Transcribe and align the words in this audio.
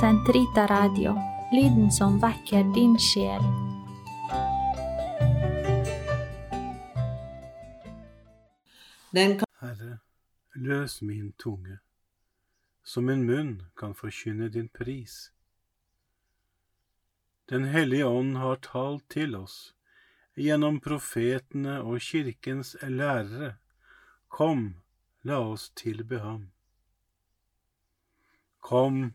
Sentrita 0.00 0.66
Radio, 0.66 1.12
lyden 1.52 1.92
som 1.92 2.16
vekker 2.18 2.64
din 2.74 2.98
sjel. 2.98 3.44
Den 9.10 9.38
kan 9.38 9.46
Herre, 9.60 9.98
løs 10.54 11.02
min 11.02 11.32
tunge, 11.32 11.78
som 12.82 13.06
min 13.06 13.22
munn 13.22 13.62
kan 13.78 13.94
forkynne 13.94 14.48
din 14.48 14.68
pris. 14.68 15.30
Den 17.48 17.64
hellige 17.64 18.06
ånd 18.06 18.36
har 18.36 18.56
talt 18.66 19.06
til 19.08 19.38
oss 19.38 19.74
gjennom 20.34 20.80
profetene 20.80 21.78
og 21.86 22.02
kirkens 22.02 22.74
lærere. 22.82 23.54
Kom, 24.28 24.72
la 25.22 25.38
oss 25.38 25.70
tilbe 25.70 26.18
ham. 26.18 26.48
Kom, 28.58 29.14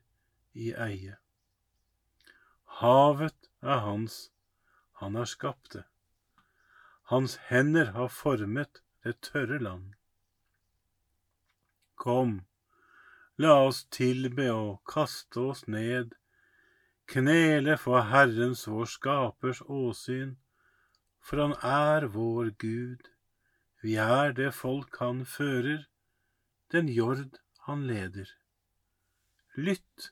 i 0.53 0.73
eie. 0.73 1.17
Havet 2.81 3.49
er 3.61 3.83
hans, 3.85 4.31
han 5.01 5.15
har 5.15 5.29
skapt 5.29 5.73
det. 5.73 5.83
Hans 7.11 7.35
hender 7.49 7.91
har 7.97 8.07
formet 8.07 8.81
det 9.03 9.19
tørre 9.27 9.59
land. 9.59 9.93
Kom, 11.95 12.41
la 13.37 13.57
oss 13.67 13.83
tilbe 13.93 14.47
og 14.53 14.81
kaste 14.89 15.43
oss 15.51 15.65
ned, 15.67 16.15
knele 17.11 17.75
for 17.77 18.07
Herrens 18.09 18.63
vår 18.69 18.89
Skapers 18.95 19.61
åsyn, 19.67 20.37
for 21.21 21.43
han 21.43 21.55
er 21.61 22.07
vår 22.15 22.53
Gud, 22.63 23.11
vi 23.81 23.97
er 24.01 24.33
det 24.37 24.53
folk 24.53 24.97
han 25.01 25.25
fører, 25.25 25.85
den 26.71 26.89
jord 26.89 27.37
han 27.67 27.85
leder. 27.89 28.29
Lytt 29.57 30.11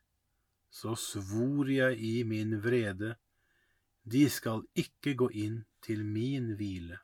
Så 0.71 0.95
svor 0.95 1.69
jeg 1.69 1.99
i 1.99 2.23
min 2.23 2.55
vrede, 2.63 3.15
de 4.03 4.23
skal 4.29 4.63
ikke 4.73 5.13
gå 5.19 5.27
inn 5.35 5.61
til 5.83 6.05
min 6.07 6.53
hvile. 6.57 7.01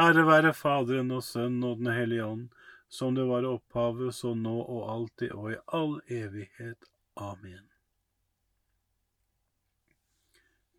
Ære 0.00 0.26
være 0.28 0.54
Faderen 0.56 1.12
og 1.12 1.22
Sønnen 1.24 1.64
og 1.64 1.78
Den 1.78 1.92
hellige 1.92 2.24
ånd, 2.24 2.48
som 2.88 3.14
det 3.14 3.24
var 3.28 3.46
opphavet, 3.48 4.14
så 4.14 4.34
nå 4.34 4.56
og 4.62 4.90
alltid 4.92 5.32
og 5.32 5.52
i 5.52 5.62
all 5.78 5.96
evighet. 6.08 6.90
Amen. 7.16 7.64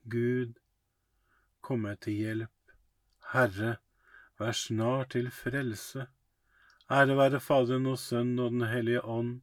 Gud, 0.08 0.54
kom 1.62 1.84
meg 1.84 2.00
til 2.06 2.14
hjelp. 2.22 2.76
Herre, 3.34 3.78
vær 4.40 4.56
snar 4.56 5.10
til 5.12 5.32
frelse. 5.34 6.08
Ære 6.88 7.18
være 7.18 7.42
Faderen 7.44 7.90
og 7.92 8.00
Sønnen 8.00 8.40
og 8.40 8.54
Den 8.54 8.70
hellige 8.70 9.04
ånd, 9.04 9.42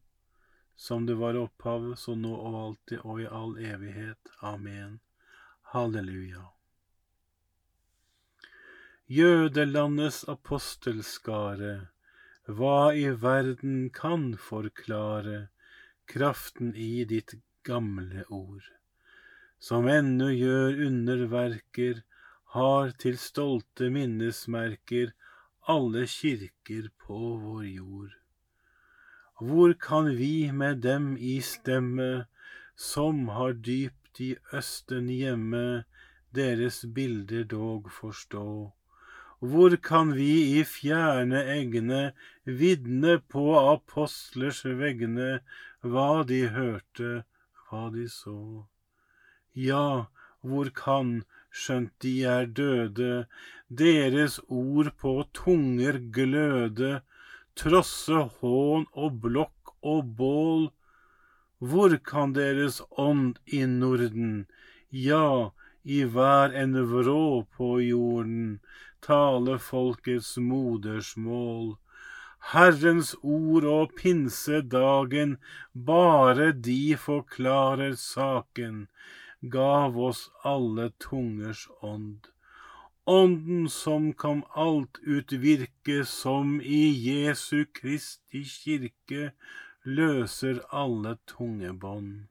som 0.76 1.06
det 1.06 1.14
var 1.14 1.36
opphavet, 1.38 1.98
så 1.98 2.14
nå 2.18 2.34
og 2.34 2.58
alltid 2.60 3.04
og 3.04 3.22
i 3.22 3.30
all 3.30 3.56
evighet. 3.58 4.30
Amen. 4.42 4.98
Halleluja. 5.74 6.50
Jødelandets 9.06 10.22
apostelskare, 10.32 11.88
hva 12.48 12.94
i 12.96 13.10
verden 13.20 13.90
kan 13.92 14.32
forklare 14.40 15.48
kraften 16.08 16.72
i 16.76 17.04
ditt 17.08 17.36
gamle 17.68 18.24
ord, 18.28 18.64
som 19.60 19.88
ennå 19.88 20.30
gjør 20.32 20.80
underverker, 20.88 22.02
har 22.56 22.92
til 23.02 23.16
stolte 23.18 23.88
minnesmerker 23.92 25.12
alle 25.68 26.04
kirker 26.06 26.90
på 27.04 27.20
vår 27.44 27.64
jord. 27.66 28.12
Hvor 29.40 29.72
kan 29.74 30.12
vi 30.16 30.52
med 30.52 30.82
dem 30.82 31.16
i 31.16 31.40
stemme, 31.40 32.26
som 32.76 33.28
har 33.28 33.52
dypt 33.52 34.20
i 34.20 34.36
østen 34.54 35.08
hjemme, 35.10 35.84
deres 36.34 36.84
bilder 36.94 37.44
dog 37.44 37.90
forstå? 37.90 38.72
Hvor 39.40 39.76
kan 39.76 40.14
vi 40.14 40.58
i 40.58 40.62
fjerne 40.64 41.40
egne 41.56 42.12
vitne 42.44 43.18
på 43.18 43.42
apostlers 43.58 44.62
vegne 44.64 45.40
hva 45.82 46.22
de 46.28 46.38
hørte, 46.54 47.24
hva 47.66 47.88
de 47.96 48.06
så? 48.08 48.38
Ja, 49.52 50.06
hvor 50.40 50.70
kan, 50.70 51.24
skjønt 51.50 51.92
de 52.06 52.14
er 52.22 52.46
døde, 52.46 53.26
deres 53.68 54.38
ord 54.46 54.94
på 55.02 55.16
tunger 55.34 55.98
gløde, 56.14 57.02
trosse 57.60 58.22
hån 58.40 58.86
og 58.92 59.20
blokk 59.24 59.74
og 59.82 60.14
bål? 60.18 60.64
Hvor 61.64 61.96
kan 62.10 62.34
deres 62.36 62.80
ånd 62.98 63.38
i 63.46 63.62
Norden, 63.66 64.46
ja, 64.90 65.50
i 65.84 66.02
hver 66.04 66.54
en 66.62 66.74
vrå 66.90 67.44
på 67.56 67.70
jorden, 67.84 68.60
tale 69.04 69.58
folkets 69.58 70.34
modersmål. 70.36 71.74
Herrens 72.52 73.14
ord 73.22 73.64
og 73.64 73.94
pinsedagen, 73.96 75.38
bare 75.72 76.52
de 76.52 76.96
forklarer 77.00 77.96
saken, 78.00 78.86
gav 79.40 79.96
oss 80.08 80.28
alle 80.44 80.90
tungers 81.00 81.66
ånd. 81.80 82.28
Ånden 83.06 83.68
som 83.68 84.12
kan 84.12 84.42
alt 84.54 84.98
utvirke, 85.04 86.04
som 86.08 86.60
i 86.60 86.88
Jesu 86.88 87.66
Kristi 87.76 88.40
kirke 88.48 89.32
løser 89.84 90.62
alle 90.72 91.18
tungebånd. 91.28 92.30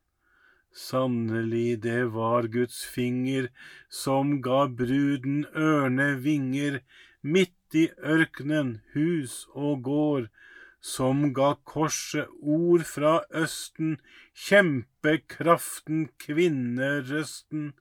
Sannelig, 0.74 1.84
det 1.86 2.08
var 2.16 2.50
Guds 2.50 2.80
finger 2.90 3.52
som 3.90 4.40
ga 4.42 4.66
bruden 4.66 5.46
ørne 5.54 6.16
vinger, 6.26 6.80
midt 7.22 7.78
i 7.78 7.92
ørkenen, 8.02 8.80
hus 8.96 9.44
og 9.54 9.84
gård, 9.86 10.32
som 10.82 11.30
ga 11.38 11.54
korset 11.70 12.34
ord 12.42 12.82
fra 12.90 13.20
østen, 13.30 14.00
kjempekraften, 14.34 16.08
kvinnerøsten, 16.18 17.76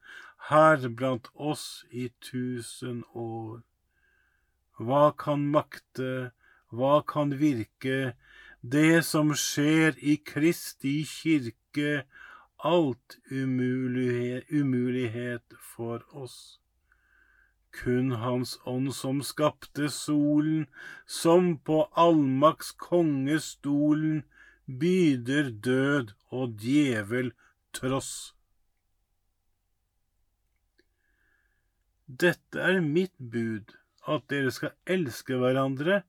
her 0.49 0.89
blant 0.89 1.29
oss 1.35 1.85
i 1.91 2.09
tusen 2.21 3.05
år. 3.15 3.63
Hva 4.79 5.05
kan 5.25 5.47
makte, 5.55 6.33
hva 6.75 7.03
kan 7.07 7.37
virke, 7.39 8.15
det 8.63 9.05
som 9.07 9.35
skjer 9.35 9.99
i 9.99 10.17
Kristi 10.33 11.03
kirke, 11.07 12.03
alt 12.63 13.19
umulighet, 13.31 15.47
for 15.75 16.03
oss. 16.25 16.59
Kun 17.73 18.13
Hans 18.23 18.59
ånd 18.67 18.93
som 18.95 19.23
skapte 19.23 19.89
solen, 19.91 20.67
som 21.07 21.57
på 21.59 21.87
allmakts 21.97 22.75
kongestolen 22.77 24.23
byder 24.67 25.51
død 25.65 26.13
og 26.31 26.61
djevel 26.61 27.33
tross. 27.73 28.35
Dette 32.21 32.61
er 32.61 32.81
mitt 32.85 33.15
bud, 33.19 33.73
at 34.05 34.27
dere 34.29 34.51
skal 34.53 34.75
elske 34.91 35.39
hverandre 35.39 36.03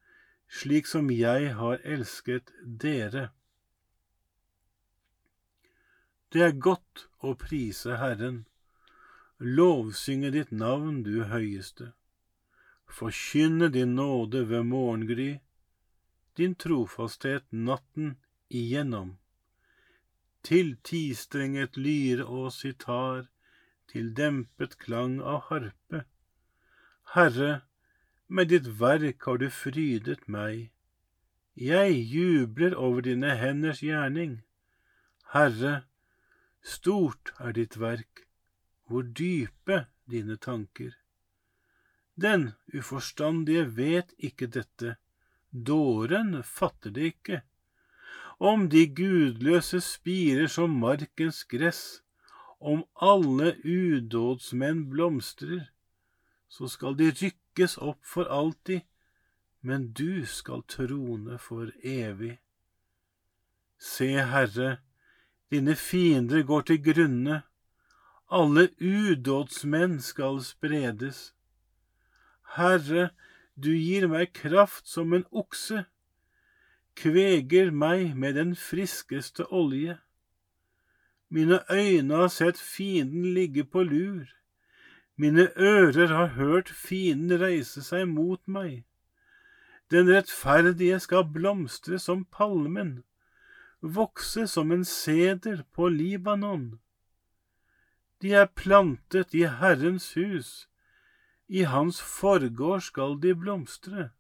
slik 0.54 0.90
som 0.90 1.10
jeg 1.14 1.54
har 1.58 1.82
elsket 1.96 2.52
dere. 2.84 3.30
Det 6.34 6.42
er 6.42 6.62
godt 6.68 7.08
å 7.22 7.34
prise 7.38 7.98
Herren, 8.02 8.44
lovsynge 9.40 10.32
ditt 10.34 10.52
navn, 10.52 11.02
du 11.06 11.24
høyeste, 11.30 11.92
forkynne 13.00 13.70
din 13.74 13.96
nåde 13.98 14.44
ved 14.50 14.66
morgengry, 14.70 15.32
din 16.38 16.56
trofasthet 16.58 17.46
natten 17.52 18.16
igjennom, 18.50 19.18
til 20.44 20.74
tistrenget 20.86 21.78
lyre 21.78 22.26
og 22.26 22.50
sitar, 22.54 23.30
til 23.92 24.14
dempet 24.18 24.78
klang 24.82 25.20
av 25.22 25.48
harpe. 25.50 26.04
Herre, 27.16 27.62
med 28.28 28.50
ditt 28.50 28.68
verk 28.80 29.28
har 29.28 29.38
du 29.38 29.50
frydet 29.54 30.28
meg. 30.28 30.72
Jeg 31.56 31.94
jubler 32.10 32.74
over 32.74 33.02
dine 33.06 33.36
henders 33.38 33.84
gjerning. 33.86 34.42
Herre, 35.34 35.84
stort 36.62 37.34
er 37.40 37.54
ditt 37.54 37.78
verk, 37.78 38.26
hvor 38.88 39.04
dype 39.04 39.86
dine 40.10 40.38
tanker. 40.38 40.96
Den 42.16 42.52
uforstandige 42.74 43.66
vet 43.78 44.14
ikke 44.18 44.48
dette, 44.48 44.96
dåren 45.52 46.42
fatter 46.44 46.94
det 46.94 47.14
ikke. 47.14 47.42
Om 48.40 48.70
de 48.70 48.88
gudløse 48.90 49.82
spirer 49.82 50.50
som 50.50 50.74
markens 50.82 51.44
gress, 51.46 52.02
om 52.64 52.86
alle 52.96 53.56
udådsmenn 53.66 54.88
blomstrer, 54.90 55.68
så 56.50 56.68
skal 56.72 56.96
de 56.98 57.12
rykkes 57.12 57.78
opp 57.78 58.00
for 58.08 58.30
alltid, 58.32 58.86
men 59.62 59.92
du 59.92 60.26
skal 60.26 60.64
trone 60.68 61.38
for 61.40 61.72
evig. 61.84 62.38
Se, 63.80 64.08
Herre, 64.08 64.78
dine 65.52 65.76
fiender 65.76 66.44
går 66.44 66.62
til 66.70 66.80
grunne, 66.84 67.42
alle 68.32 68.70
udådsmenn 68.80 70.00
skal 70.02 70.40
spredes. 70.44 71.34
Herre, 72.56 73.10
du 73.56 73.74
gir 73.76 74.08
meg 74.10 74.32
kraft 74.34 74.88
som 74.90 75.14
en 75.14 75.26
okse, 75.32 75.84
kveger 76.98 77.72
meg 77.72 78.16
med 78.18 78.38
den 78.40 78.56
friskeste 78.56 79.46
olje. 79.52 79.98
Mine 81.34 81.64
øyne 81.72 82.16
har 82.16 82.28
sett 82.28 82.60
fienden 82.62 83.34
ligge 83.34 83.64
på 83.64 83.84
lur. 83.84 84.26
Mine 85.16 85.48
ører 85.58 86.08
har 86.08 86.28
hørt 86.38 86.70
fienden 86.70 87.42
reise 87.42 87.82
seg 87.82 88.06
mot 88.08 88.42
meg. 88.46 88.84
Den 89.90 90.12
rettferdige 90.14 91.00
skal 91.02 91.26
blomstre 91.34 91.98
som 92.00 92.22
palmen, 92.26 93.04
vokse 93.82 94.46
som 94.48 94.72
en 94.72 94.86
seder 94.86 95.66
på 95.74 95.90
Libanon. 95.90 96.80
De 98.22 98.38
er 98.38 98.46
plantet 98.46 99.34
i 99.34 99.44
Herrens 99.50 100.14
hus, 100.14 100.70
i 101.50 101.66
Hans 101.66 102.02
forgård 102.02 102.86
skal 102.92 103.18
de 103.22 103.34
blomstre. 103.36 104.12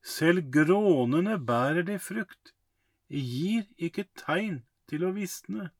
Selv 0.00 0.48
grånene 0.52 1.36
bærer 1.38 1.84
de 1.84 1.98
frukt, 1.98 2.54
gir 3.08 3.68
ikke 3.76 4.08
tegn 4.16 4.62
til 4.88 5.04
å 5.04 5.12
visne. 5.12 5.74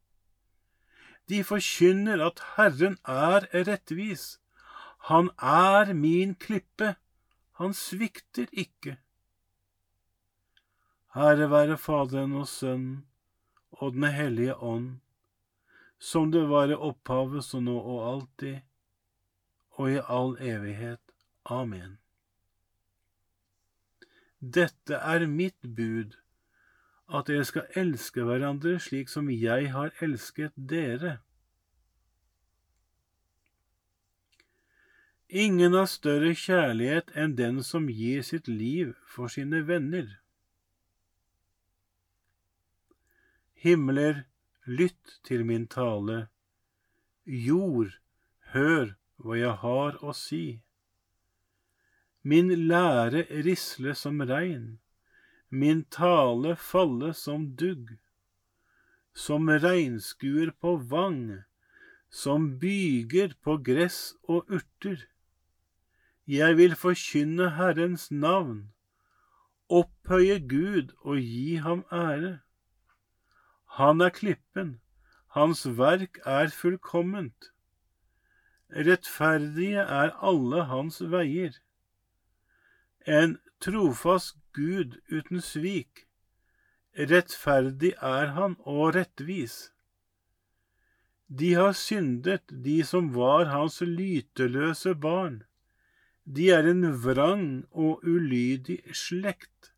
De 1.28 1.42
forkynner 1.44 2.22
at 2.26 2.42
Herren 2.56 2.98
er 3.04 3.48
rettvis. 3.66 4.38
Han 5.10 5.30
er 5.38 5.92
min 5.94 6.34
klippe, 6.34 6.94
han 7.58 7.74
svikter 7.74 8.46
ikke. 8.52 8.96
Herre 11.16 11.50
være 11.50 11.78
Faderen 11.78 12.34
og 12.36 12.48
Sønnen 12.48 13.06
og 13.70 13.92
Den 13.92 14.04
hellige 14.04 14.56
ånd, 14.56 14.98
som 15.98 16.32
det 16.32 16.48
var 16.48 16.70
i 16.70 16.74
opphavet, 16.74 17.44
så 17.44 17.60
nå 17.60 17.76
og 17.78 18.02
alltid, 18.12 18.58
og 19.70 19.90
i 19.92 20.00
all 20.08 20.36
evighet. 20.40 21.00
Amen. 21.44 21.98
Dette 24.40 24.94
er 24.94 25.26
mitt 25.26 25.58
bud 25.62 26.16
at 27.08 27.28
dere 27.30 27.44
skal 27.46 27.70
elske 27.78 28.24
hverandre 28.26 28.78
slik 28.82 29.10
som 29.10 29.30
jeg 29.30 29.70
har 29.72 29.94
elsket 30.02 30.54
dere. 30.56 31.18
Ingen 35.28 35.74
har 35.74 35.88
større 35.90 36.34
kjærlighet 36.38 37.10
enn 37.18 37.34
den 37.38 37.62
som 37.66 37.88
gir 37.90 38.22
sitt 38.26 38.48
liv 38.48 38.94
for 39.10 39.30
sine 39.30 39.62
venner. 39.66 40.06
Himler, 43.54 44.24
lytt 44.66 45.18
til 45.26 45.44
min 45.46 45.66
tale. 45.66 46.28
Jord, 47.26 47.98
hør 48.54 48.94
hva 49.18 49.38
jeg 49.38 49.54
har 49.62 49.98
å 50.02 50.14
si. 50.14 50.60
Min 52.22 52.50
lære 52.70 53.26
risle 53.46 53.94
som 53.98 54.22
regn 54.22 54.76
min 55.62 55.84
tale 55.96 56.54
falle 56.56 57.12
som 57.14 57.50
dugg, 57.60 57.96
som 59.24 59.48
regnskuer 59.48 60.52
på 60.60 60.76
vang, 60.92 61.42
som 62.10 62.48
byger 62.60 63.34
på 63.44 63.56
gress 63.68 64.00
og 64.28 64.50
urter. 64.52 65.06
Jeg 66.26 66.56
vil 66.58 66.74
forkynne 66.76 67.50
Herrens 67.56 68.10
navn, 68.10 68.72
opphøye 69.68 70.40
Gud 70.48 70.92
og 71.00 71.20
gi 71.22 71.56
ham 71.62 71.84
ære. 71.92 72.38
Han 73.78 74.00
er 74.00 74.10
klippen, 74.10 74.80
hans 75.36 75.66
verk 75.78 76.18
er 76.24 76.48
fullkomment. 76.48 77.52
Rettferdige 78.70 79.80
er 79.80 80.12
alle 80.20 80.64
hans 80.70 80.98
veier. 81.12 81.54
En 83.06 83.38
trofast 83.62 84.36
Gud 84.56 85.00
uten 85.12 85.42
svik. 85.44 86.06
Rettferdig 86.96 87.92
er 88.00 88.32
han 88.36 88.56
og 88.64 88.94
rettvis. 88.96 89.56
De 91.28 91.52
har 91.58 91.74
syndet, 91.76 92.46
de 92.64 92.78
som 92.84 93.10
var 93.14 93.50
hans 93.50 93.80
lyteløse 93.80 94.94
barn. 94.94 95.42
De 96.24 96.50
er 96.50 96.68
en 96.70 96.86
vrang 97.04 97.66
og 97.70 98.04
ulydig 98.04 98.78
slekt. 98.94 99.72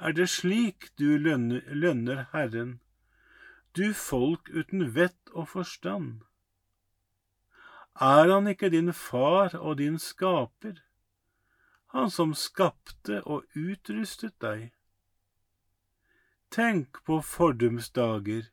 Er 0.00 0.12
det 0.12 0.28
slik 0.28 0.90
du 0.98 1.16
lønner, 1.16 1.62
lønner 1.70 2.26
Herren, 2.32 2.80
du 3.76 3.92
folk 3.94 4.50
uten 4.50 4.88
vett 4.96 5.30
og 5.32 5.48
forstand? 5.52 6.24
Er 8.00 8.32
han 8.32 8.50
ikke 8.50 8.72
din 8.74 8.92
far 8.92 9.54
og 9.54 9.78
din 9.78 9.98
skaper? 9.98 10.80
Han 11.94 12.10
som 12.10 12.32
skapte 12.34 13.20
og 13.22 13.44
utrustet 13.54 14.34
deg. 14.42 14.72
Tenk 16.50 16.98
på 17.06 17.20
fordums 17.22 17.92
dager, 17.94 18.48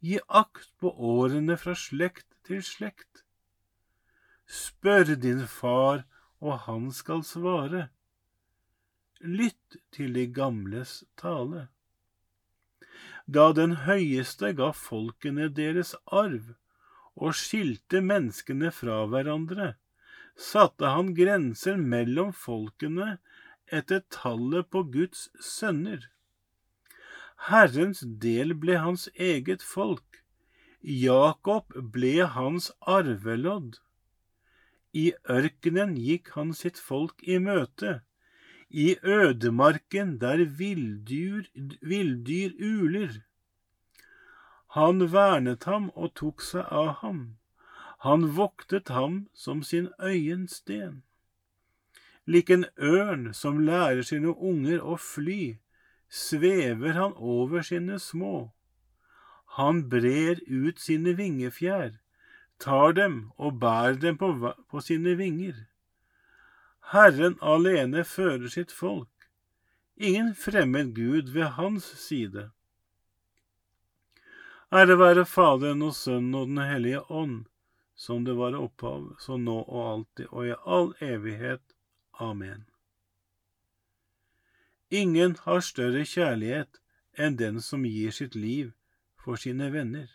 gi 0.00 0.16
akt 0.40 0.70
på 0.80 0.92
årene 1.16 1.58
fra 1.60 1.74
slekt 1.76 2.26
til 2.48 2.64
slekt. 2.64 3.24
Spør 4.48 5.14
din 5.20 5.44
far, 5.48 6.06
og 6.40 6.64
han 6.64 6.90
skal 6.92 7.20
svare. 7.28 7.88
Lytt 9.20 9.78
til 9.92 10.16
de 10.16 10.26
gamles 10.28 11.02
tale. 11.20 11.68
Da 13.24 13.50
den 13.56 13.78
høyeste 13.84 14.52
ga 14.56 14.72
folkene 14.76 15.48
deres 15.52 15.94
arv 16.08 16.52
og 17.16 17.36
skilte 17.36 18.00
menneskene 18.04 18.72
fra 18.72 19.04
hverandre, 19.08 19.74
satte 20.36 20.90
han 20.94 21.14
grenser 21.14 21.76
mellom 21.76 22.32
folkene 22.32 23.18
etter 23.72 24.02
tallet 24.10 24.68
på 24.70 24.82
Guds 24.96 25.28
sønner. 25.40 26.08
Herrens 27.48 28.02
del 28.24 28.54
ble 28.54 28.78
hans 28.80 29.08
eget 29.14 29.62
folk, 29.62 30.22
Jakob 30.80 31.72
ble 31.92 32.26
hans 32.36 32.70
arvelodd. 32.80 33.78
I 34.92 35.12
ørkenen 35.30 35.94
gikk 35.98 36.34
han 36.36 36.52
sitt 36.54 36.78
folk 36.78 37.22
i 37.26 37.38
møte, 37.42 38.00
i 38.70 38.96
ødemarken 39.02 40.18
der 40.20 40.44
villdyr, 40.58 41.46
villdyr 41.80 42.54
uler. 42.58 43.22
Han 44.76 45.06
vernet 45.12 45.64
ham 45.70 45.90
og 45.94 46.14
tok 46.18 46.42
seg 46.42 46.66
av 46.82 46.90
ham. 47.02 47.20
Han 48.04 48.26
voktet 48.36 48.88
ham 48.88 49.28
som 49.32 49.62
sin 49.62 49.88
øyensten. 49.98 51.02
Lik 52.26 52.50
en 52.50 52.66
ørn 52.76 53.30
som 53.32 53.62
lærer 53.64 54.04
sine 54.04 54.34
unger 54.36 54.82
å 54.84 54.96
fly, 55.00 55.56
svever 56.08 56.98
han 56.98 57.14
over 57.16 57.64
sine 57.64 57.96
små. 57.98 58.50
Han 59.56 59.86
brer 59.88 60.42
ut 60.44 60.82
sine 60.84 61.14
vingefjær, 61.16 61.94
tar 62.60 62.92
dem 62.92 63.16
og 63.36 63.56
bærer 63.64 63.96
dem 64.02 64.20
på, 64.20 64.30
på 64.68 64.84
sine 64.84 65.16
vinger. 65.16 65.64
Herren 66.92 67.38
alene 67.40 68.04
fører 68.04 68.52
sitt 68.52 68.72
folk, 68.72 69.30
ingen 69.96 70.34
fremmed 70.36 70.92
gud 70.92 71.32
ved 71.32 71.56
hans 71.56 71.88
side. 72.04 72.50
Ære 74.68 75.00
være 75.00 75.24
Faderen 75.24 75.82
og 75.88 75.96
Sønnen 75.96 76.34
og 76.34 76.52
Den 76.52 76.64
hellige 76.68 77.00
ånd, 77.08 77.44
som 77.94 78.24
det 78.24 78.34
var 78.34 78.56
opphav, 78.58 79.14
så 79.20 79.36
nå 79.38 79.56
og 79.62 79.82
alltid 79.88 80.30
og 80.30 80.48
i 80.48 80.54
all 80.64 80.92
evighet. 81.00 81.62
Amen. 82.20 82.66
Ingen 84.90 85.36
har 85.46 85.62
større 85.64 86.04
kjærlighet 86.06 86.80
enn 87.18 87.38
den 87.38 87.60
som 87.62 87.86
gir 87.86 88.14
sitt 88.14 88.34
liv 88.34 88.72
for 89.24 89.40
sine 89.40 89.70
venner. 89.72 90.10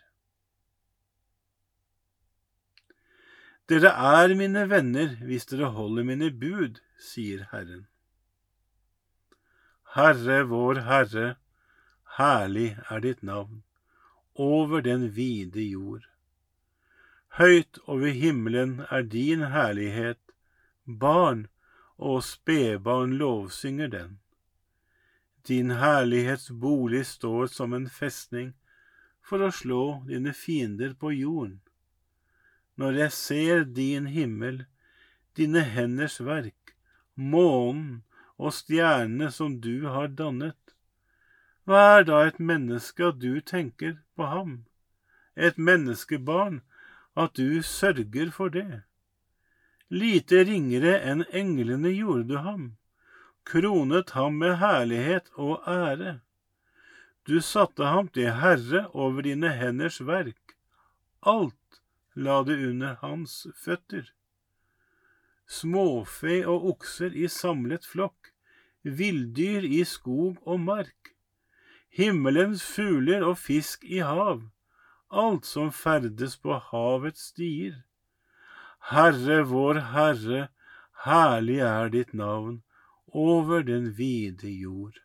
Dere 3.70 3.92
er 3.94 4.34
mine 4.34 4.64
venner 4.70 5.16
hvis 5.26 5.46
dere 5.50 5.70
holder 5.76 6.06
mine 6.06 6.30
bud, 6.34 6.80
sier 6.98 7.46
Herren. 7.52 7.86
Herre 9.94 10.42
vår 10.50 10.82
Herre, 10.88 11.26
herlig 12.18 12.72
er 12.90 13.04
ditt 13.04 13.22
navn, 13.26 13.62
over 14.34 14.82
den 14.86 15.10
vide 15.14 15.62
jord. 15.62 16.09
Høyt 17.38 17.78
over 17.86 18.10
himmelen 18.10 18.80
er 18.90 19.04
din 19.06 19.44
herlighet, 19.52 20.18
barn 20.84 21.46
og 21.94 22.24
spedbarn 22.26 23.12
lovsynger 23.20 23.90
den. 23.92 24.16
Din 25.48 25.70
herlighets 25.70 26.50
bolig 26.50 27.04
står 27.06 27.46
som 27.46 27.74
en 27.76 27.86
festning 27.86 28.50
for 29.22 29.44
å 29.46 29.52
slå 29.54 29.84
dine 30.08 30.32
fiender 30.34 30.96
på 30.98 31.12
jorden. 31.14 31.60
Når 32.74 32.98
jeg 32.98 33.12
ser 33.14 33.64
din 33.78 34.08
himmel, 34.10 34.64
dine 35.36 35.62
henders 35.62 36.18
verk, 36.24 36.74
månen 37.14 38.02
og 38.40 38.56
stjernene 38.56 39.30
som 39.30 39.60
du 39.62 39.86
har 39.86 40.10
dannet, 40.18 40.58
hva 41.68 41.84
er 42.00 42.08
da 42.08 42.24
et 42.26 42.40
menneske 42.42 43.06
at 43.12 43.20
du 43.22 43.38
tenker 43.38 44.00
på 44.18 44.26
ham, 44.26 44.64
et 45.36 45.60
menneskebarn 45.60 46.62
at 47.16 47.36
du 47.36 47.62
sørger 47.62 48.30
for 48.30 48.48
det? 48.48 48.82
Lite 49.90 50.44
ringere 50.46 51.00
enn 51.02 51.24
englene 51.34 51.90
gjorde 51.90 52.28
du 52.28 52.36
ham, 52.38 52.66
kronet 53.44 54.12
ham 54.14 54.38
med 54.38 54.60
herlighet 54.60 55.30
og 55.34 55.64
ære. 55.66 56.20
Du 57.26 57.40
satte 57.40 57.84
ham 57.84 58.08
til 58.08 58.30
herre 58.38 58.86
over 58.94 59.22
dine 59.26 59.50
henders 59.58 59.98
verk, 60.06 60.54
alt 61.26 61.82
la 62.14 62.42
du 62.46 62.54
under 62.54 62.96
hans 63.02 63.46
føtter. 63.64 64.06
Småfe 65.50 66.44
og 66.46 66.68
okser 66.74 67.10
i 67.10 67.26
samlet 67.26 67.86
flokk, 67.86 68.30
villdyr 68.82 69.66
i 69.66 69.82
skog 69.84 70.38
og 70.46 70.60
mark, 70.62 71.10
himmelens 71.90 72.62
fugler 72.62 73.26
og 73.26 73.38
fisk 73.38 73.84
i 73.84 73.98
hav, 73.98 74.46
alt 75.10 75.44
som 75.44 75.72
ferdes 75.72 76.36
på 76.38 76.56
havets 76.70 77.30
stier. 77.32 77.82
Herre 78.90 79.42
vår 79.50 79.82
Herre, 79.92 80.48
herlig 81.04 81.60
er 81.66 81.90
ditt 81.92 82.12
navn 82.16 82.62
over 83.12 83.62
den 83.66 83.90
vide 83.98 84.50
jord. 84.50 85.00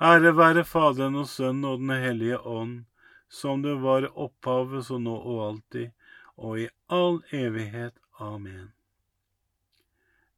Ære 0.00 0.32
være 0.36 0.64
Faderen 0.64 1.16
og 1.16 1.28
Sønnen 1.28 1.64
og 1.64 1.78
Den 1.78 1.90
hellige 1.90 2.38
ånd, 2.40 2.84
som 3.28 3.62
det 3.62 3.76
var 3.82 4.08
opphavet 4.14 4.86
så 4.86 4.98
nå 4.98 5.14
og 5.16 5.44
alltid, 5.48 5.90
og 6.36 6.60
i 6.60 6.68
all 6.88 7.22
evighet. 7.32 7.96
Amen. 8.20 8.72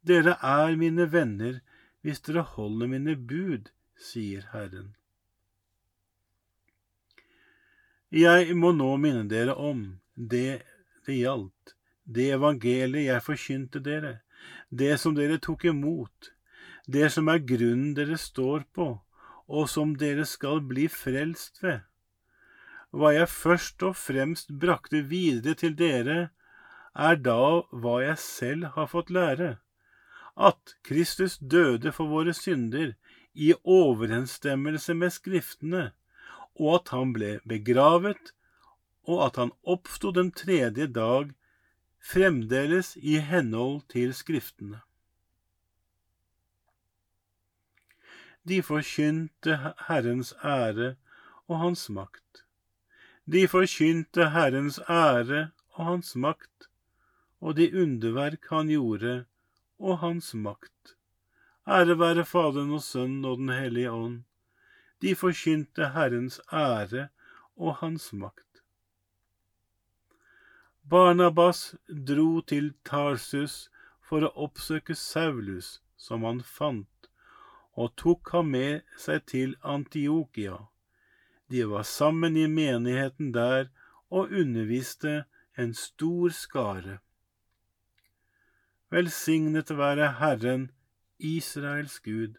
Dere 0.07 0.39
er 0.43 0.77
mine 0.77 1.13
venner 1.13 1.61
hvis 2.03 2.23
dere 2.27 2.43
holder 2.55 2.87
mine 2.87 3.17
bud, 3.17 3.71
sier 3.99 4.47
Herren. 4.53 4.95
Jeg 8.09 8.55
må 8.57 8.73
nå 8.73 8.95
minne 8.97 9.27
dere 9.29 9.53
om 9.55 10.01
det 10.17 10.63
det 11.09 11.17
gjaldt, 11.23 11.75
det 12.05 12.31
evangeliet 12.37 13.07
jeg 13.07 13.25
forkynte 13.25 13.81
dere, 13.85 14.19
det 14.69 14.99
som 15.01 15.15
dere 15.17 15.39
tok 15.41 15.65
imot, 15.71 16.33
det 16.85 17.09
som 17.13 17.29
er 17.33 17.45
grunnen 17.45 17.95
dere 17.97 18.19
står 18.21 18.67
på, 18.77 18.89
og 19.49 19.69
som 19.73 19.95
dere 19.97 20.27
skal 20.29 20.61
bli 20.61 20.85
frelst 20.93 21.63
ved. 21.63 21.81
Hva 22.93 23.15
jeg 23.17 23.29
først 23.33 23.85
og 23.89 23.97
fremst 23.97 24.53
brakte 24.53 25.01
videre 25.09 25.57
til 25.57 25.77
dere, 25.77 26.31
er 26.93 27.17
da 27.17 27.41
hva 27.73 27.97
jeg 28.05 28.21
selv 28.21 28.73
har 28.77 28.89
fått 28.93 29.13
lære, 29.13 29.57
at 30.37 30.77
Kristus 30.85 31.39
døde 31.41 31.93
for 31.93 32.09
våre 32.13 32.33
synder 32.37 32.93
i 33.35 33.55
overensstemmelse 33.65 34.97
med 34.97 35.13
Skriftene, 35.13 35.85
og 36.59 36.81
at 36.81 36.93
han 36.95 37.15
ble 37.15 37.39
begravet, 37.49 38.33
og 39.09 39.25
at 39.29 39.39
han 39.41 39.55
oppsto 39.63 40.13
den 40.13 40.33
tredje 40.35 40.87
dag, 40.87 41.33
fremdeles 41.99 42.95
i 42.97 43.19
henhold 43.23 43.83
til 43.93 44.13
Skriftene. 44.15 44.83
De 48.49 48.63
forkynte 48.65 49.59
Herrens 49.89 50.33
ære 50.45 50.95
og 51.49 51.59
hans 51.61 51.89
makt. 51.93 52.45
De 53.29 53.43
forkynte 53.49 54.31
Herrens 54.33 54.79
ære 54.89 55.51
og 55.77 55.85
hans 55.85 56.15
makt, 56.17 56.69
og 57.41 57.59
de 57.59 57.69
underverk 57.83 58.49
han 58.51 58.71
gjorde, 58.73 59.25
og 59.79 59.99
hans 59.99 60.33
makt. 60.35 60.95
Ære 61.69 61.99
være 62.01 62.25
Faderen 62.25 62.73
og 62.73 62.83
Sønnen 62.83 63.25
og 63.25 63.37
Den 63.39 63.53
hellige 63.53 63.93
ånd. 63.93 64.23
De 65.03 65.15
forkynte 65.15 65.93
Herrens 65.95 66.41
ære 66.53 67.09
og 67.57 67.77
hans 67.83 68.13
makt. 68.13 68.63
Barnabas 70.89 71.75
dro 71.89 72.41
til 72.41 72.73
Tarsus 72.85 73.69
for 74.09 74.25
å 74.25 74.33
oppsøke 74.47 74.97
Saulus, 74.97 75.83
som 76.01 76.25
han 76.25 76.41
fant, 76.41 77.11
og 77.77 77.93
tok 78.01 78.33
ham 78.33 78.55
med 78.55 78.87
seg 78.97 79.27
til 79.29 79.55
Antiokia. 79.63 80.57
De 81.53 81.65
var 81.69 81.85
sammen 81.85 82.37
i 82.37 82.47
menigheten 82.49 83.35
der 83.37 83.69
og 84.09 84.33
underviste 84.33 85.27
en 85.59 85.75
stor 85.75 86.33
skare. 86.33 86.99
Velsignet 88.89 89.71
være 89.77 90.13
Herren, 90.23 90.71
Israels 91.19 91.99
Gud, 92.01 92.39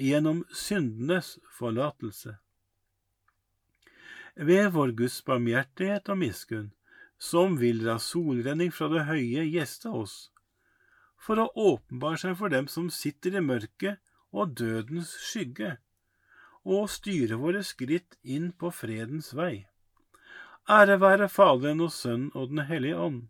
gjennom 0.00 0.44
syndenes 0.52 1.36
forlatelse. 1.58 2.36
Ved 4.36 4.72
vår 4.74 4.92
Guds 4.98 5.18
barmhjertighet 5.24 6.10
og 6.12 6.20
miskunn, 6.20 6.72
som 7.18 7.56
vil 7.60 7.80
la 7.86 7.96
solrenning 8.02 8.72
fra 8.74 8.90
det 8.92 9.06
høye 9.08 9.46
gjeste 9.48 9.88
oss, 9.88 10.16
for 11.16 11.40
å 11.40 11.48
åpenbare 11.56 12.20
seg 12.20 12.36
for 12.36 12.52
dem 12.52 12.68
som 12.68 12.90
sitter 12.92 13.38
i 13.38 13.44
mørket 13.44 14.02
og 14.36 14.52
dødens 14.60 15.14
skygge, 15.30 15.78
og 16.66 16.90
styre 16.90 17.38
våre 17.40 17.62
skritt 17.64 18.18
inn 18.22 18.50
på 18.52 18.72
fredens 18.74 19.32
vei. 19.38 19.64
Ære 20.68 20.98
være 21.00 21.30
Faderen 21.30 21.80
og 21.80 21.94
Sønnen 21.94 22.32
og 22.34 22.50
Den 22.50 22.66
hellige 22.66 22.98
ånd 22.98 23.24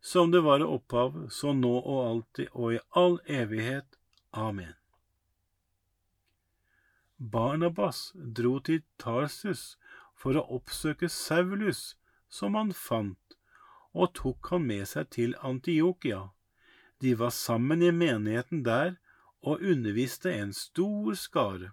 som 0.00 0.30
det 0.30 0.40
var 0.40 0.64
opphav, 0.64 1.28
så 1.30 1.52
nå 1.52 1.72
og 1.78 2.04
alltid 2.08 2.48
og 2.52 2.74
i 2.74 2.80
all 2.96 3.18
evighet. 3.28 3.98
Amen. 4.32 4.79
Barnabas 7.20 8.14
dro 8.16 8.54
til 8.64 8.80
Tarsus 8.96 9.76
for 10.16 10.38
å 10.40 10.46
oppsøke 10.56 11.08
Saulus, 11.12 11.96
som 12.32 12.54
han 12.56 12.70
fant, 12.72 13.36
og 13.92 14.14
tok 14.16 14.48
han 14.54 14.64
med 14.64 14.88
seg 14.88 15.10
til 15.12 15.34
Antiokia. 15.44 16.30
De 17.04 17.12
var 17.20 17.34
sammen 17.36 17.82
i 17.84 17.90
menigheten 17.92 18.62
der 18.64 18.96
og 19.44 19.60
underviste 19.60 20.32
en 20.32 20.54
stor 20.56 21.16
skare. 21.16 21.72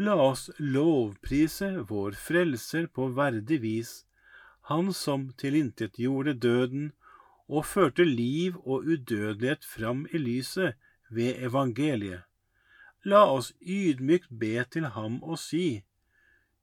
La 0.00 0.16
oss 0.16 0.48
lovprise 0.58 1.68
vår 1.88 2.16
Frelser 2.16 2.88
på 2.88 3.10
verdig 3.18 3.60
vis, 3.60 3.92
Han 4.70 4.92
som 4.94 5.32
tilintetgjorde 5.36 6.32
døden 6.38 6.92
og 7.48 7.66
førte 7.66 8.04
liv 8.06 8.56
og 8.62 8.86
udødelighet 8.86 9.64
fram 9.66 10.04
i 10.14 10.20
lyset 10.22 10.78
ved 11.14 11.42
evangeliet. 11.48 12.22
La 13.04 13.24
oss 13.32 13.52
ydmykt 13.60 14.30
be 14.40 14.54
til 14.70 14.86
ham 14.96 15.22
og 15.22 15.38
si, 15.38 15.82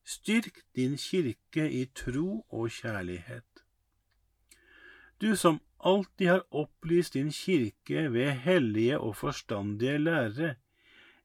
Styrk 0.09 0.63
din 0.75 0.95
kirke 0.97 1.67
i 1.69 1.83
tro 1.93 2.45
og 2.49 2.71
kjærlighet. 2.73 3.63
Du 5.21 5.35
som 5.35 5.59
alltid 5.85 6.27
har 6.27 6.45
opplyst 6.51 7.13
din 7.13 7.29
kirke 7.31 8.07
ved 8.13 8.31
hellige 8.31 8.99
og 8.99 9.15
forstandige 9.15 9.97
lærere, 9.97 10.55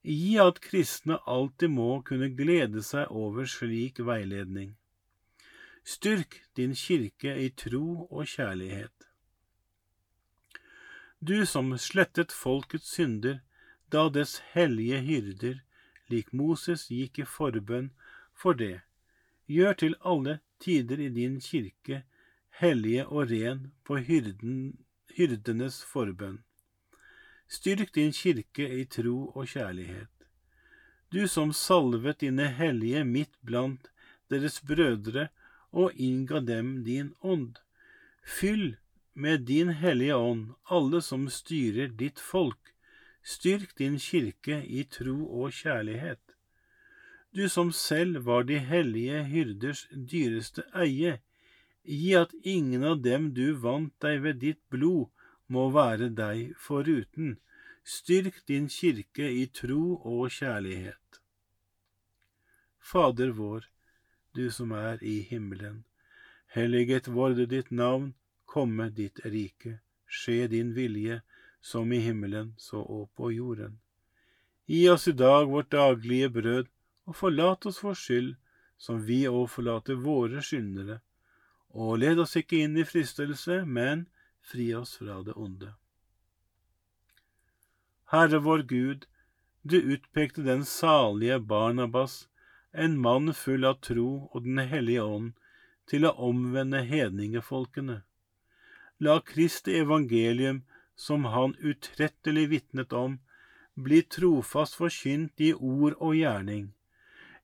gi 0.03 0.37
at 0.37 0.61
kristne 0.61 1.19
alltid 1.27 1.73
må 1.73 2.03
kunne 2.03 2.29
glede 2.37 2.83
seg 2.83 3.09
over 3.09 3.49
slik 3.49 4.03
veiledning. 4.05 4.75
Styrk 5.85 6.43
din 6.57 6.75
kirke 6.75 7.39
i 7.47 7.49
tro 7.49 8.05
og 8.11 8.29
kjærlighet. 8.29 9.09
Du 11.27 11.47
som 11.47 11.79
slettet 11.79 12.33
folkets 12.37 12.91
synder 12.93 13.39
da 13.89 14.09
dess 14.13 14.43
hellige 14.53 14.99
hyrder, 15.07 15.55
lik 16.13 16.35
Moses 16.37 16.83
gikk 16.93 17.23
i 17.23 17.25
forbønn 17.25 17.87
for 18.43 18.59
det, 18.61 18.83
gjør 19.49 19.79
til 19.83 19.97
alle 20.11 20.35
tider 20.61 21.01
i 21.01 21.09
din 21.15 21.39
kirke 21.47 22.03
hellige 22.61 23.07
og 23.07 23.33
ren 23.33 23.65
på 23.89 24.03
hyrden, 24.05 24.59
hyrdenes 25.17 25.81
forbønn. 25.95 26.43
Styrk 27.49 27.95
din 27.97 28.13
kirke 28.13 28.69
i 28.83 28.85
tro 28.85 29.17
og 29.33 29.49
kjærlighet. 29.55 30.13
Du 31.09 31.25
som 31.39 31.57
salvet 31.57 32.21
dine 32.21 32.53
hellige 32.61 33.05
midt 33.17 33.33
blant 33.41 33.89
deres 34.29 34.61
brødre 34.61 35.31
og 35.73 35.97
innga 35.97 36.45
dem 36.45 36.83
din 36.85 37.15
ånd. 37.23 37.63
Fyll 38.21 38.75
med 39.15 39.47
din 39.49 39.69
hellige 39.69 40.15
ånd 40.15 40.55
alle 40.65 41.03
som 41.03 41.29
styrer 41.31 41.89
ditt 41.89 42.21
folk. 42.21 42.73
Styrk 43.25 43.77
din 43.79 43.99
kirke 43.99 44.61
i 44.67 44.85
tro 44.85 45.17
og 45.43 45.53
kjærlighet. 45.53 46.21
Du 47.35 47.49
som 47.49 47.73
selv 47.73 48.27
var 48.27 48.45
de 48.45 48.59
hellige 48.59 49.23
hyrders 49.25 49.87
dyreste 49.91 50.67
eie, 50.75 51.19
Gi 51.85 52.15
at 52.17 52.33
ingen 52.43 52.85
av 52.85 53.03
dem 53.05 53.33
du 53.37 53.53
vant 53.61 53.93
deg 54.01 54.23
ved 54.25 54.39
ditt 54.41 54.61
blod, 54.73 55.11
må 55.53 55.69
være 55.69 56.09
deg 56.09 56.55
foruten. 56.57 57.37
Styrk 57.85 58.41
din 58.49 58.71
kirke 58.73 59.29
i 59.29 59.45
tro 59.53 59.99
og 60.01 60.33
kjærlighet. 60.33 61.21
Fader 62.81 63.35
vår, 63.37 63.69
du 64.33 64.49
som 64.51 64.73
er 64.73 65.03
i 65.05 65.19
himmelen. 65.29 65.85
Helliget 66.57 67.11
vorde 67.13 67.45
ditt 67.53 67.71
navn, 67.71 68.15
komme 68.55 68.91
ditt 68.99 69.21
rike. 69.25 69.79
Skje 70.07 70.47
din 70.53 70.75
vilje, 70.77 71.23
som 71.61 71.93
i 71.93 72.03
himmelen, 72.05 72.53
så 72.59 72.83
og 72.83 73.09
på 73.17 73.33
jorden. 73.35 73.81
Gi 74.67 74.85
oss 74.89 75.09
i 75.09 75.17
dag 75.17 75.49
vårt 75.51 75.73
daglige 75.75 76.31
brød, 76.39 76.71
og 77.05 77.17
forlat 77.17 77.67
oss 77.67 77.83
vår 77.85 77.99
skyld, 78.01 78.31
som 78.79 79.03
vi 79.09 79.25
òg 79.29 79.49
forlater 79.53 79.99
våre 80.01 80.41
skyldnere 80.45 81.01
og 81.75 81.99
led 81.99 82.21
oss 82.23 82.37
ikke 82.39 82.61
inn 82.63 82.77
i 82.79 82.87
fristelse, 82.87 83.65
men 83.67 84.07
fri 84.45 84.69
oss 84.79 84.95
fra 85.01 85.19
det 85.27 85.35
onde. 85.35 85.73
Herre 88.15 88.39
vår 88.45 88.63
Gud, 88.71 89.07
du 89.63 89.77
utpekte 89.81 90.45
den 90.47 90.63
salige 90.65 91.41
Barnabas, 91.41 92.29
en 92.71 92.95
mann 93.01 93.33
full 93.35 93.67
av 93.67 93.81
tro 93.83 94.29
og 94.31 94.43
Den 94.47 94.59
hellige 94.59 95.03
ånd, 95.03 95.33
til 95.91 96.07
å 96.07 96.15
omvende 96.29 96.85
hedningefolkene. 96.87 98.03
La 99.01 99.21
Kristi 99.21 99.79
evangelium, 99.79 100.63
som 100.97 101.25
han 101.25 101.55
utrettelig 101.59 102.49
vitnet 102.49 102.93
om, 102.93 103.19
bli 103.75 104.03
trofast 104.03 104.79
forkynt 104.79 105.41
i 105.41 105.53
ord 105.55 105.97
og 105.99 106.15
gjerning. 106.15 106.73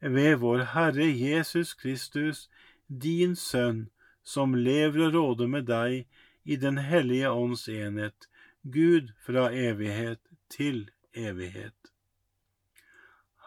Ved 0.01 0.39
vår 0.43 0.65
Herre 0.75 1.09
Jesus 1.11 1.75
Kristus, 1.75 2.49
din 2.87 3.35
Sønn, 3.37 3.89
som 4.23 4.55
lever 4.55 5.09
og 5.09 5.15
råder 5.15 5.51
med 5.51 5.67
deg 5.67 6.07
i 6.45 6.57
Den 6.57 6.79
hellige 6.79 7.31
ånds 7.31 7.69
enhet, 7.69 8.29
Gud 8.63 9.11
fra 9.27 9.51
evighet 9.53 10.21
til 10.49 10.91
evighet. 11.15 11.75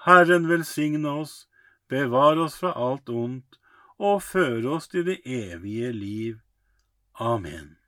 Herren 0.05 0.49
velsigne 0.49 1.09
oss, 1.09 1.47
bevare 1.87 2.43
oss 2.43 2.57
fra 2.59 2.73
alt 2.75 3.09
ondt 3.09 3.59
og 3.97 4.19
føre 4.23 4.75
oss 4.75 4.89
til 4.91 5.05
det 5.07 5.21
evige 5.23 5.91
liv. 5.91 6.41
Amen. 7.15 7.82